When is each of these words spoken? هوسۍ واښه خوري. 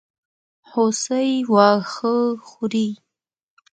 هوسۍ 0.71 1.31
واښه 1.53 2.15
خوري. 2.47 2.87